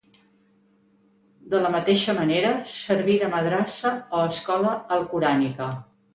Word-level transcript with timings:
De 1.51 1.59
la 1.65 1.69
mateixa 1.75 2.15
manera 2.21 2.55
serví 2.77 3.19
de 3.25 3.31
madrassa 3.35 3.93
o 4.19 4.25
escola 4.33 4.75
alcorànica. 4.99 5.71